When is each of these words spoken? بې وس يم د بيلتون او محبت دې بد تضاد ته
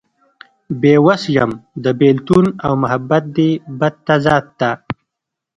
بې 0.81 0.93
وس 1.05 1.23
يم 1.37 1.51
د 1.83 1.85
بيلتون 1.99 2.45
او 2.65 2.73
محبت 2.81 3.23
دې 3.35 3.49
بد 3.79 3.95
تضاد 4.07 4.45
ته 4.59 4.71